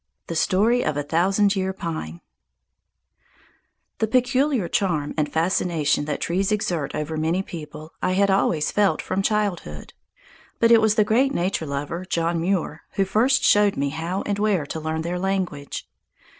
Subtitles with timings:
[0.25, 2.21] The Story of a Thousand Year Pine
[3.99, 8.99] The peculiar charm and fascination that trees exert over many people I had always felt
[8.99, 9.93] from childhood,
[10.59, 14.39] but it was that great nature lover, John Muir, who first showed me how and
[14.39, 15.87] where to learn their language.